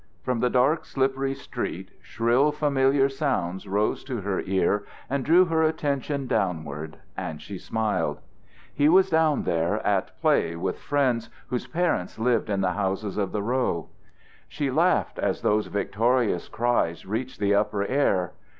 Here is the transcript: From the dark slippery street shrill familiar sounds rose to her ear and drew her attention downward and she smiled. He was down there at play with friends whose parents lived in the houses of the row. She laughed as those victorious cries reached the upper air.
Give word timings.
From 0.23 0.39
the 0.39 0.49
dark 0.49 0.83
slippery 0.85 1.35
street 1.35 1.91
shrill 2.01 2.51
familiar 2.51 3.07
sounds 3.07 3.67
rose 3.67 4.03
to 4.05 4.21
her 4.21 4.39
ear 4.41 4.83
and 5.11 5.23
drew 5.23 5.45
her 5.45 5.61
attention 5.61 6.25
downward 6.25 6.97
and 7.15 7.39
she 7.39 7.59
smiled. 7.59 8.19
He 8.73 8.89
was 8.89 9.11
down 9.11 9.43
there 9.43 9.75
at 9.85 10.19
play 10.19 10.55
with 10.55 10.79
friends 10.81 11.29
whose 11.49 11.67
parents 11.67 12.17
lived 12.17 12.49
in 12.49 12.61
the 12.61 12.73
houses 12.73 13.15
of 13.19 13.31
the 13.31 13.43
row. 13.43 13.89
She 14.47 14.71
laughed 14.71 15.19
as 15.19 15.41
those 15.43 15.67
victorious 15.67 16.47
cries 16.47 17.05
reached 17.05 17.39
the 17.39 17.53
upper 17.53 17.85
air. 17.85 18.31